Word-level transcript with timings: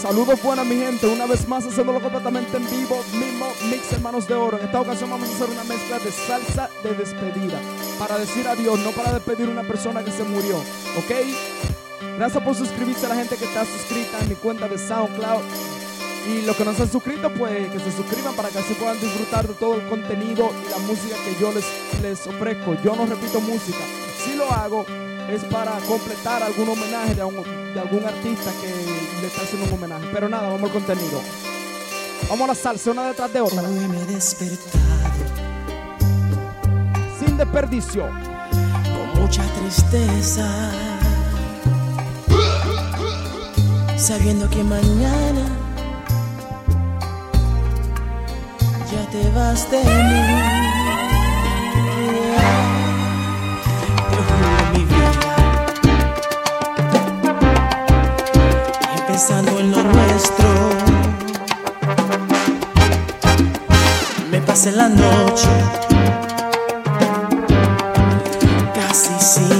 Saludos 0.00 0.42
buenas 0.42 0.66
mi 0.66 0.76
gente, 0.76 1.06
una 1.06 1.24
vez 1.24 1.48
más 1.48 1.66
haciéndolo 1.66 2.00
completamente 2.02 2.58
en 2.58 2.70
vivo, 2.70 3.02
mismo 3.14 3.46
Mix 3.70 3.92
Hermanos 3.92 4.28
de 4.28 4.34
Oro. 4.34 4.58
En 4.58 4.66
esta 4.66 4.80
ocasión 4.80 5.08
vamos 5.08 5.28
a 5.28 5.34
hacer 5.34 5.48
una 5.48 5.64
mezcla 5.64 5.98
de 5.98 6.12
salsa 6.12 6.68
de 6.82 6.94
despedida, 6.94 7.58
para 7.98 8.18
decir 8.18 8.46
adiós, 8.46 8.78
no 8.80 8.90
para 8.90 9.14
despedir 9.14 9.48
a 9.48 9.50
una 9.50 9.62
persona 9.62 10.04
que 10.04 10.10
se 10.10 10.22
murió, 10.22 10.58
¿ok? 10.58 12.14
Gracias 12.18 12.44
por 12.44 12.54
suscribirse 12.54 13.06
a 13.06 13.08
la 13.08 13.14
gente 13.14 13.36
que 13.36 13.46
está 13.46 13.64
suscrita 13.64 14.20
en 14.20 14.28
mi 14.28 14.34
cuenta 14.34 14.68
de 14.68 14.76
SoundCloud. 14.76 15.42
Y 16.28 16.42
los 16.42 16.56
que 16.56 16.64
no 16.64 16.74
se 16.74 16.82
han 16.82 16.92
suscrito, 16.92 17.32
pues 17.32 17.70
que 17.70 17.78
se 17.78 17.92
suscriban 17.92 18.34
para 18.36 18.50
que 18.50 18.58
así 18.58 18.74
puedan 18.74 19.00
disfrutar 19.00 19.48
de 19.48 19.54
todo 19.54 19.76
el 19.76 19.88
contenido 19.88 20.50
y 20.66 20.70
la 20.70 20.78
música 20.78 21.16
que 21.24 21.40
yo 21.40 21.52
les, 21.52 21.64
les 22.02 22.26
ofrezco. 22.26 22.74
Yo 22.82 22.94
no 22.94 23.06
repito 23.06 23.40
música, 23.40 23.84
si 24.22 24.34
lo 24.34 24.50
hago 24.50 24.84
es 25.30 25.44
para 25.44 25.72
completar 25.80 26.42
algún 26.42 26.68
homenaje 26.68 27.14
de, 27.14 27.22
de 27.74 27.80
algún 27.80 28.04
artista 28.04 28.50
que 28.60 29.20
le 29.20 29.26
está 29.26 29.42
haciendo 29.42 29.66
un 29.68 29.74
homenaje. 29.74 30.06
Pero 30.12 30.28
nada, 30.28 30.48
vamos 30.48 30.62
al 30.64 30.72
contenido. 30.72 31.20
Vamos 32.28 32.44
a 32.44 32.46
la 32.48 32.54
salsa, 32.54 32.90
una 32.90 33.08
detrás 33.08 33.32
de 33.32 33.40
otra. 33.40 33.62
Hoy 33.62 33.88
me 33.88 34.00
he 34.00 34.06
despertado 34.06 34.80
Sin 37.18 37.36
desperdicio. 37.36 38.04
con 38.04 39.22
mucha 39.22 39.42
tristeza, 39.60 40.48
sabiendo 43.96 44.48
que 44.48 44.62
mañana 44.64 45.46
ya 48.90 49.10
te 49.10 49.30
vas 49.30 49.70
de 49.70 49.78
mí. 49.84 50.65
Mi 54.72 54.84
vida, 54.84 55.10
en 59.58 59.70
lo 59.72 59.82
nuestro. 59.82 60.48
Me 64.30 64.40
pasé 64.40 64.72
la 64.72 64.88
noche 64.88 65.48
casi 68.74 69.14
sin 69.20 69.55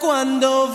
cuando 0.00 0.68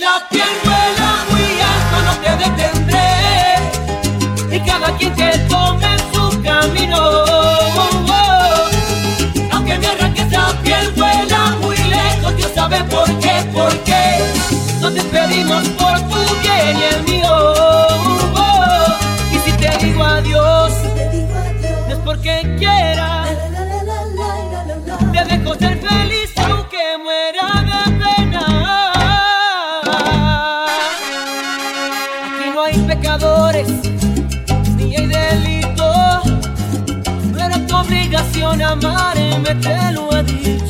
la 0.00 0.26
piel, 0.28 0.48
vuela 0.64 1.24
muy 1.30 1.60
alto, 1.72 1.96
no 2.06 2.14
te 2.22 2.30
detendré. 2.44 3.08
Y 4.50 4.60
cada 4.60 4.96
quien 4.96 5.14
que 5.14 5.38
tome 5.48 5.96
su 6.12 6.42
camino. 6.42 7.24
Aunque 9.52 9.78
me 9.78 9.86
arranques 9.86 10.30
la 10.30 10.46
piel, 10.62 10.90
vuela 10.96 11.56
muy 11.60 11.76
lejos. 11.76 12.36
Dios 12.36 12.50
sabe 12.54 12.82
por 12.84 13.06
qué, 13.18 13.44
por 13.52 13.72
qué. 13.84 14.18
Nos 14.80 14.94
despedimos 14.94 15.68
por 15.70 16.00
tu 16.08 16.40
bien 16.40 16.76
y 16.78 16.82
el 16.94 17.02
mío. 17.04 17.86
Y 19.32 19.38
si 19.38 19.52
te 19.56 19.84
digo 19.84 20.04
adiós, 20.04 20.72
no 21.88 21.94
es 21.94 22.00
porque 22.04 22.56
quiera. 22.58 23.24
Te 25.12 25.24
dejo 25.24 25.54
ser 25.54 25.78
feliz 25.78 26.33
جمال 38.64 39.40
مثل 39.40 39.98
وديك 39.98 40.63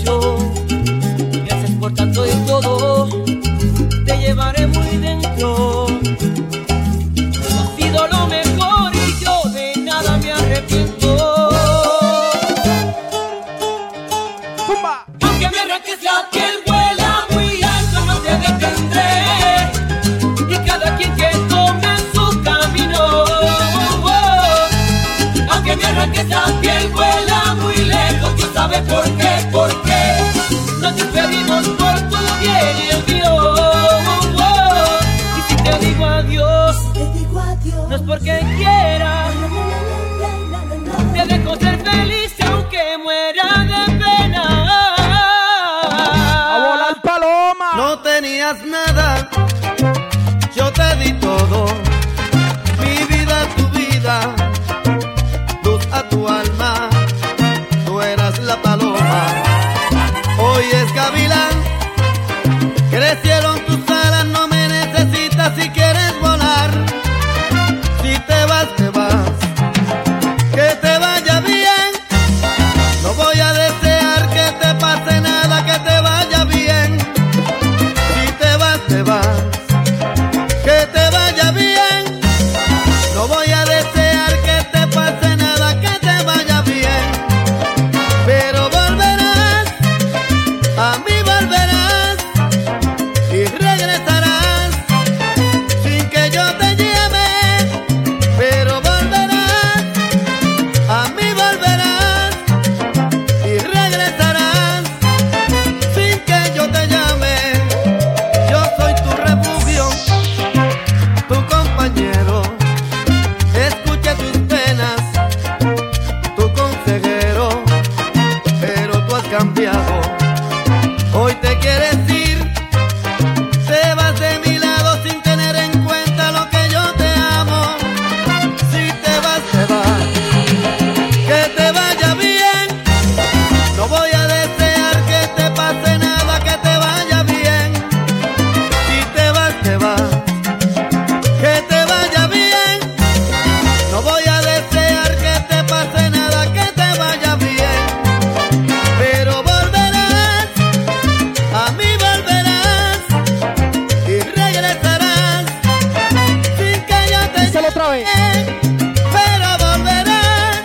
Pero 157.86 159.48
volverás, 159.60 160.62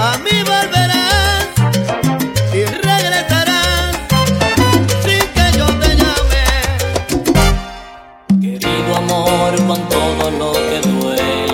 a 0.00 0.18
mí 0.18 0.42
volverás 0.42 1.46
y 2.52 2.64
regresarás 2.64 3.96
sin 5.04 5.22
que 5.36 5.46
yo 5.56 5.66
te 5.78 5.90
llame. 5.94 6.44
Querido 8.40 8.96
amor, 8.96 9.54
con 9.68 9.80
todo 9.88 10.30
lo 10.32 10.52
que 10.54 10.80
duele, 10.88 11.46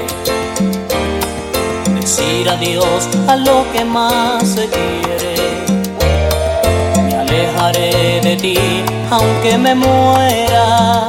decir 2.00 2.48
adiós 2.48 3.10
a 3.28 3.36
lo 3.36 3.70
que 3.70 3.84
más 3.84 4.48
se 4.48 4.66
quiere. 4.66 5.34
Me 7.04 7.14
alejaré 7.16 8.20
de 8.22 8.36
ti, 8.36 8.58
aunque 9.10 9.58
me 9.58 9.74
muera 9.74 11.08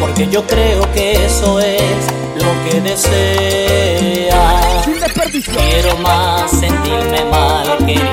porque 0.00 0.28
yo 0.28 0.46
creo 0.46 0.90
que 0.92 1.24
eso 1.26 1.60
es 1.60 2.06
lo 2.36 2.64
que 2.64 2.80
desea. 2.80 4.70
Quiero 5.30 5.96
más 5.98 6.50
sentirme 6.50 7.24
mal 7.30 7.78
querido. 7.78 8.06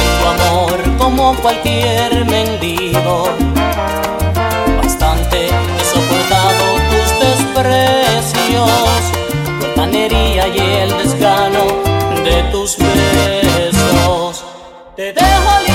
En 0.00 0.08
tu 0.20 0.26
amor 0.28 0.96
como 0.98 1.34
cualquier 1.36 2.24
mendigo, 2.24 3.28
bastante 4.82 5.46
he 5.46 5.84
soportado 5.84 6.64
tus 6.90 7.08
desprecios, 7.26 8.70
botanería 9.60 10.48
y 10.48 10.58
el 10.58 10.90
desgano 10.98 11.64
de 12.24 12.42
tus 12.50 12.76
besos. 12.78 14.44
Te 14.96 15.12
dejo 15.12 15.67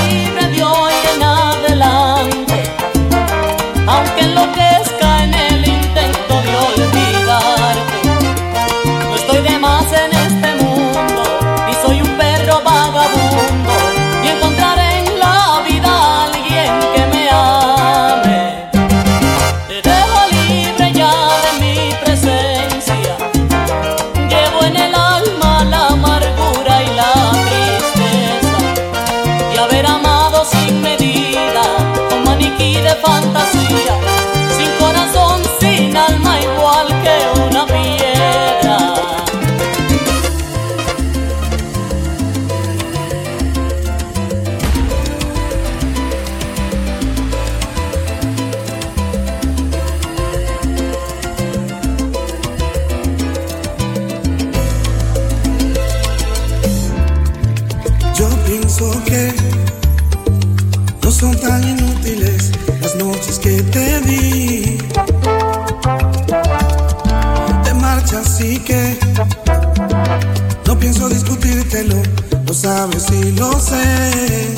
sabes 72.64 73.10
y 73.10 73.32
lo 73.32 73.60
sé. 73.60 74.54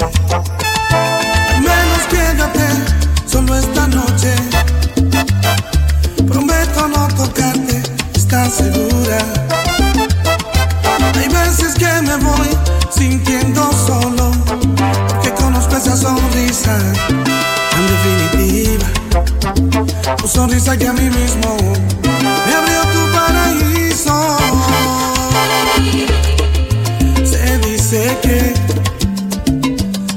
Menos 1.58 2.02
quédate 2.08 2.66
solo 3.26 3.56
esta 3.56 3.88
noche. 3.88 4.32
Prometo 6.28 6.86
no 6.86 7.08
tocarte, 7.08 7.82
estás 8.14 8.52
segura. 8.54 9.18
Hay 11.18 11.28
veces 11.28 11.74
que 11.74 11.90
me 12.02 12.16
voy 12.28 12.50
sintiendo 12.96 13.72
solo, 13.72 14.30
porque 15.08 15.30
conozco 15.34 15.76
esa 15.76 15.96
sonrisa 15.96 16.78
tan 17.72 17.84
definitiva. 17.92 18.86
Tu 20.18 20.28
sonrisa 20.28 20.76
que 20.76 20.86
a 20.86 20.92
mí 20.92 21.10
mismo 21.10 21.56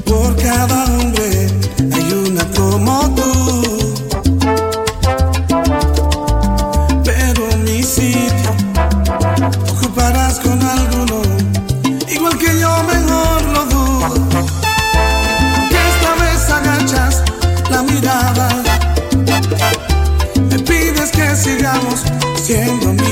Por 0.05 0.35
cada 0.37 0.85
hombre 0.85 1.47
hay 1.93 2.13
una 2.13 2.43
como 2.55 3.13
tú. 3.15 3.93
Pero 7.03 7.57
mi 7.57 7.83
sitio 7.83 8.51
ocuparás 9.71 10.39
con 10.39 10.61
alguno, 10.61 11.21
igual 12.09 12.37
que 12.37 12.59
yo, 12.59 12.83
mejor 12.83 13.41
lo 13.53 13.65
dudo. 13.65 14.13
Esta 15.69 16.15
vez 16.21 16.49
agachas 16.49 17.23
la 17.69 17.83
mirada, 17.83 18.49
me 20.49 20.59
pides 20.59 21.11
que 21.11 21.35
sigamos 21.35 22.03
siendo 22.41 22.93
miedos. 22.93 23.08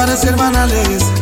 parecer 0.00 0.34
banales. 0.34 1.19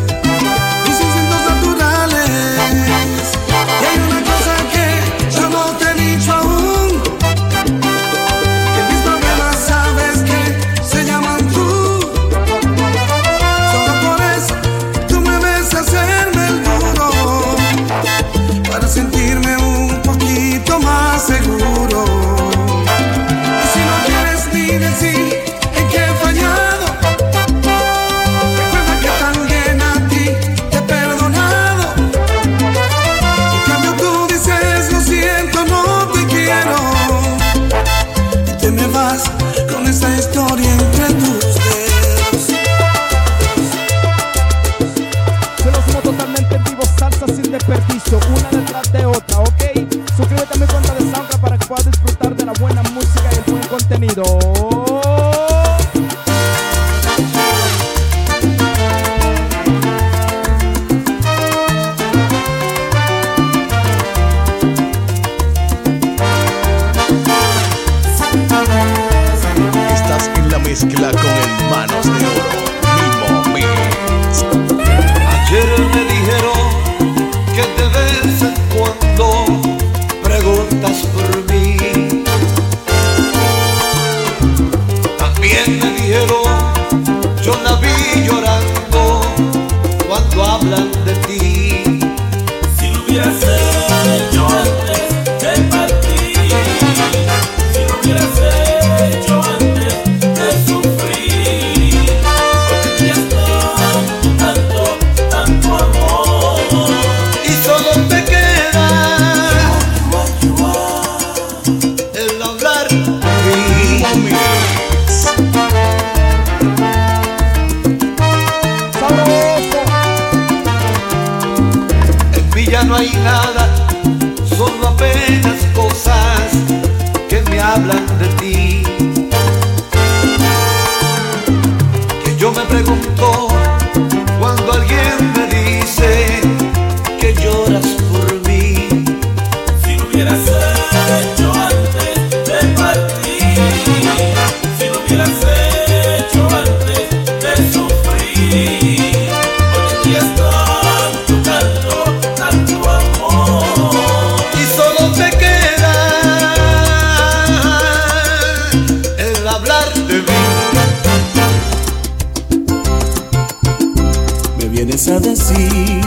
Vienes 164.85 165.09
a 165.09 165.19
decir 165.19 166.01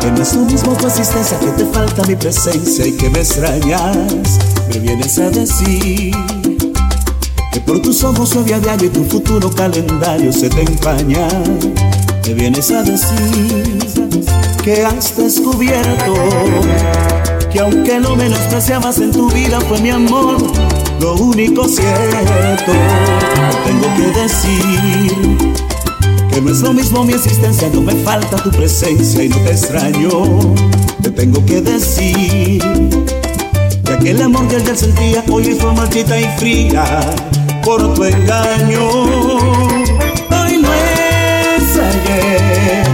que 0.00 0.10
no 0.10 0.22
es 0.22 0.34
lo 0.34 0.40
mismo 0.46 0.72
tu 0.72 0.86
existencia, 0.86 1.38
que 1.38 1.48
te 1.48 1.66
falta 1.66 2.02
mi 2.04 2.16
presencia 2.16 2.86
y 2.86 2.92
que 2.92 3.10
me 3.10 3.18
extrañas. 3.18 4.38
Me 4.70 4.78
vienes 4.78 5.18
a 5.18 5.28
decir 5.28 6.14
que 7.52 7.60
por 7.60 7.82
tus 7.82 8.02
ojos 8.04 8.34
hoy 8.36 8.52
a 8.52 8.58
diario 8.58 8.86
y 8.86 8.90
tu 8.90 9.04
futuro 9.04 9.50
calendario 9.50 10.32
se 10.32 10.48
te 10.48 10.62
empaña. 10.62 11.28
Me 12.26 12.32
vienes 12.32 12.70
a 12.70 12.82
decir 12.82 14.24
que 14.64 14.86
has 14.86 15.14
descubierto 15.18 16.14
que 17.52 17.60
aunque 17.60 18.00
lo 18.00 18.16
menospreciabas 18.16 18.96
en 18.96 19.12
tu 19.12 19.30
vida 19.30 19.60
fue 19.60 19.78
mi 19.82 19.90
amor, 19.90 20.38
lo 21.00 21.14
único 21.16 21.68
cierto. 21.68 22.72
Tengo 23.66 23.94
que 23.94 24.20
decir 24.22 25.46
que 26.36 26.42
no 26.42 26.50
es 26.50 26.60
lo 26.60 26.74
mismo 26.74 27.02
mi 27.02 27.14
existencia, 27.14 27.70
no 27.72 27.80
me 27.80 27.94
falta 27.94 28.36
tu 28.36 28.50
presencia 28.50 29.24
y 29.24 29.28
no 29.30 29.38
te 29.38 29.52
extraño. 29.52 30.54
Te 31.00 31.10
tengo 31.10 31.42
que 31.46 31.62
decir 31.62 32.62
que 33.82 33.92
aquel 33.94 34.20
amor 34.20 34.46
que 34.46 34.56
ayer 34.56 34.76
sentía 34.76 35.24
hoy 35.30 35.44
fue 35.58 35.72
marchita 35.72 36.20
y 36.20 36.24
fría 36.36 37.00
por 37.64 37.94
tu 37.94 38.04
engaño. 38.04 38.86
Hoy 40.30 40.58
no 40.60 40.68
es 40.74 41.78
ayer, 41.78 42.86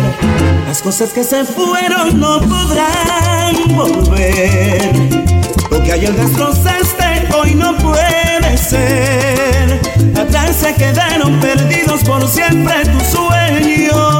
las 0.68 0.80
cosas 0.80 1.10
que 1.10 1.24
se 1.24 1.44
fueron 1.44 2.20
no 2.20 2.38
podrán 2.42 3.56
volver. 3.74 4.92
Lo 5.68 5.82
que 5.82 5.90
ayer 5.90 6.14
destrozaste 6.14 7.26
hoy 7.34 7.56
no 7.56 7.76
puede 7.78 8.56
ser. 8.56 10.01
Atrás 10.14 10.56
se 10.56 10.74
quedaron 10.74 11.40
perdidos 11.40 12.04
por 12.04 12.26
siempre 12.28 12.84
tus 12.86 13.02
sueños 13.04 14.11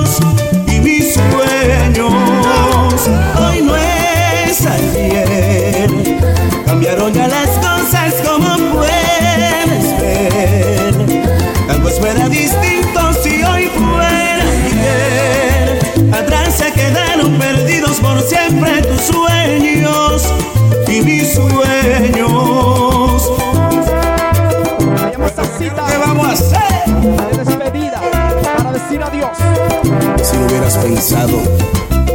Si 30.23 30.37
lo 30.37 30.47
hubieras 30.47 30.79
pensado 30.79 31.43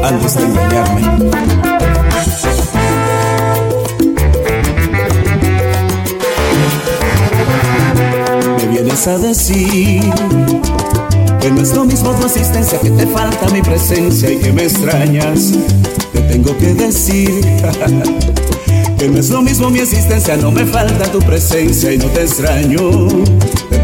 antes 0.01 0.35
de 0.35 0.43
engañarme. 0.43 1.01
Me 8.57 8.67
vienes 8.67 9.07
a 9.07 9.17
decir 9.17 10.01
que 11.41 11.51
no 11.51 11.61
es 11.61 11.73
lo 11.75 11.83
mismo 11.83 12.11
tu 12.11 12.25
asistencia, 12.25 12.79
que 12.79 12.91
te 12.91 13.07
falta 13.07 13.49
mi 13.49 13.61
presencia 13.61 14.31
y 14.31 14.37
que 14.37 14.53
me 14.53 14.63
extrañas. 14.63 15.51
Te 16.13 16.21
tengo 16.21 16.57
que 16.57 16.73
decir 16.75 17.41
que 18.97 19.09
no 19.09 19.19
es 19.19 19.29
lo 19.29 19.41
mismo 19.41 19.69
mi 19.69 19.79
existencia, 19.79 20.37
no 20.37 20.51
me 20.51 20.65
falta 20.65 21.11
tu 21.11 21.19
presencia 21.19 21.91
y 21.91 21.97
no 21.97 22.05
te 22.05 22.21
extraño. 22.21 23.07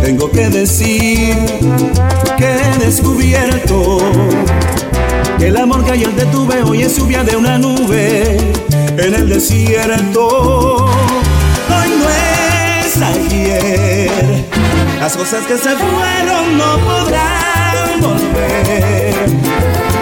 Te 0.03 0.10
tengo 0.10 0.29
que 0.29 0.50
decir 0.50 1.33
que 2.38 2.43
he 2.43 2.77
descubierto 2.86 4.00
que 5.39 5.48
el 5.48 5.55
amor 5.55 5.86
que 5.86 5.91
ayer 5.91 6.13
te 6.13 6.25
tuve 6.25 6.62
hoy 6.62 6.81
es 6.81 6.98
lluvia 6.98 7.24
de 7.24 7.38
una 7.38 7.57
nube 7.57 8.38
en 8.98 9.15
el 9.15 9.29
desierto. 9.29 10.88
Hoy 10.88 11.89
no 12.00 12.10
es 12.10 13.01
ayer, 13.01 14.45
las 15.00 15.15
cosas 15.15 15.45
que 15.45 15.57
se 15.57 15.69
fueron 15.69 16.57
no 16.57 16.79
podrán 16.79 18.01
volver. 18.01 19.15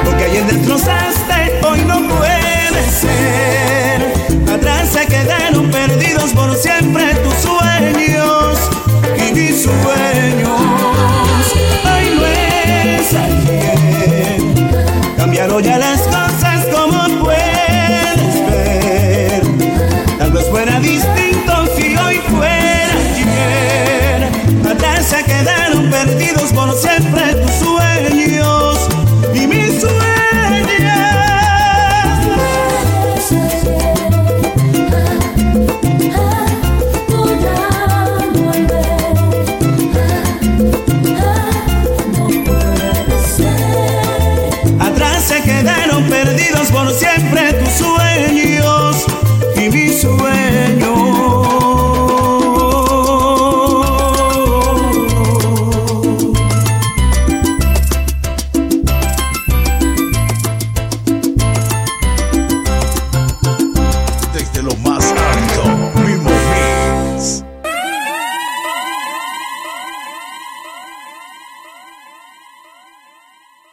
Lo 0.03 0.17
que 0.17 0.23
ayer 0.23 0.45
destrozaste 0.47 1.59
hoy 1.63 1.81
no 1.85 2.01
puede 2.07 2.89
ser. 2.89 4.51
Atrás 4.51 4.89
se 4.89 5.05
quedaron 5.05 5.69
perdidos 5.69 6.31
por 6.31 6.55
siempre 6.57 7.10
sueños. 9.61 10.61
Hoy 11.85 12.05
no 12.15 12.25
es 12.25 13.13
ayer. 13.13 14.37
Cambiaron 15.17 15.63
ya 15.63 15.77
las 15.77 16.00